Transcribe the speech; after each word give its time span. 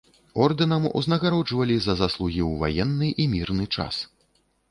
Ордэнам 0.43 0.83
узнагароджвалі 1.01 1.75
за 1.85 1.93
заслугі 2.01 2.41
ў 2.49 2.53
ваенны 2.65 3.09
і 3.25 3.29
мірны 3.37 3.65
час. 3.81 3.95